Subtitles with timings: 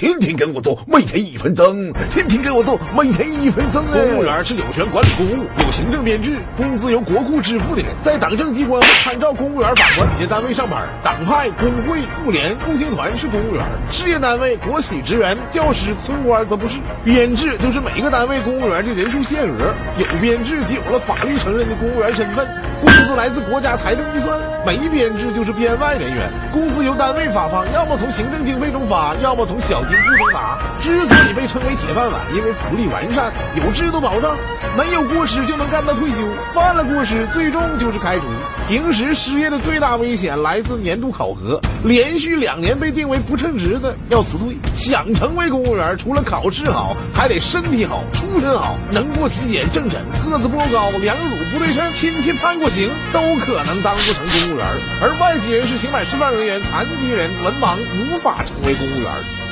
[0.00, 3.84] 天天跟我做，每天一分钟，天天跟我做，每天一分钟。
[3.84, 10.88] 公务员是有权管理公务，有行政编制，工资由国库支付的人，在党政机关或参照公务员法管理的单位上班。
[11.04, 16.76] 党派、工会、妇联、共青团是公务员，事业单位、国企职员、教师、村官则不是。
[17.04, 22.48] 编制就是每个单位公务员的人数限额，有编制就有了法律承认的公务员身份，
[22.80, 30.58] 工资来自国家财政预算；没编制就是编外人员，工资由单位发放，要么从行政经费中发，要么从小金库中拿。
[30.80, 33.30] 之所以被称为铁饭碗，因为福利完善，
[33.62, 34.34] 有制度保障，
[34.78, 36.16] 没有过失就能干到退休，
[36.54, 38.24] 犯了过失最终就是开除。
[38.66, 44.56] 平时失业的最大危险来自年度考核，连续两年被定为不称职的要辞退。
[44.74, 54.66] 想成为公务员，除了考试好，还得身体好、出身好，能过体检政审，个子不高，两乳不对称，亲戚判过行，都可能当不成公务员。
[55.00, 59.49] 而外籍人士、刑满释放人员、残疾人、文盲无法成为公务员。